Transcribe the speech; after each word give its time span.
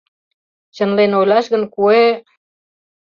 Чынлен 0.75 1.11
ойлаш 1.19 1.45
гын, 1.53 1.63
куэ... 1.75 2.03